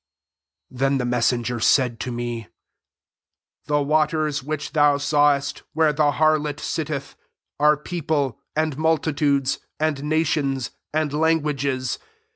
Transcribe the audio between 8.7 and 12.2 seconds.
multitudes, and nations, and languages.